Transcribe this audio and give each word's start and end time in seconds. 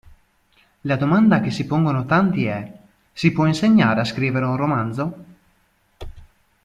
La 0.85 0.95
domanda 0.95 1.41
che 1.41 1.51
si 1.51 1.67
pongono 1.67 2.07
tanti 2.07 2.45
è: 2.45 2.75
si 3.13 3.31
può 3.31 3.45
insegnare 3.45 3.99
a 4.01 4.05
scrivere 4.05 4.45
un 4.47 4.55
romanzo? 4.57 5.25